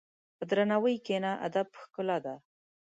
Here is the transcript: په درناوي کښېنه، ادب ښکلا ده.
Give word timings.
په 0.37 0.43
درناوي 0.49 0.95
کښېنه، 1.05 1.31
ادب 1.47 1.67
ښکلا 1.81 2.17
ده. 2.25 2.35